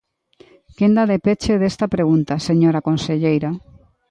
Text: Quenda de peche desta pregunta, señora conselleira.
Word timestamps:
Quenda 0.77 1.03
de 1.11 1.17
peche 1.25 1.53
desta 1.61 1.85
pregunta, 1.95 2.43
señora 2.47 2.85
conselleira. 2.87 3.51